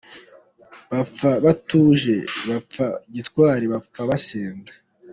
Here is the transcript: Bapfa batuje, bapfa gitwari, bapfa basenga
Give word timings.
Bapfa 0.91 1.31
batuje, 1.45 2.15
bapfa 2.49 2.87
gitwari, 3.15 3.65
bapfa 3.73 4.01
basenga 4.09 4.73